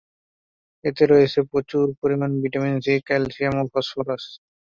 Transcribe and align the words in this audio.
এতে 0.83 1.03
রয়েছে 1.05 1.39
প্রচুর 1.51 1.85
পরিমাণে 2.01 2.35
ভিটামিন 2.43 2.75
সি, 2.85 2.93
ক্যালসিয়াম 3.07 3.55
ও 3.59 3.65
ফসফরাস। 3.73 4.23